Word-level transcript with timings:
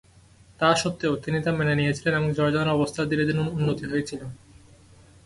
তা 0.59 0.69
সত্ত্বেও, 0.75 1.13
তিনি 1.15 1.37
তা 1.45 1.51
মেনে 1.51 1.73
নিয়েছিলেন 1.75 2.13
এবং 2.15 2.29
জর্ডানের 2.33 2.75
অবস্থার 2.77 3.09
ধীরে 3.09 3.23
ধীরে 3.25 3.41
উন্নতি 3.57 3.85
হয়েছিল। 3.85 4.21